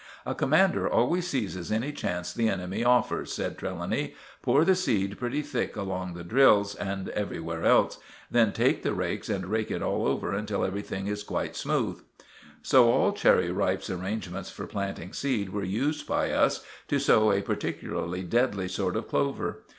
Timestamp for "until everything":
10.33-11.05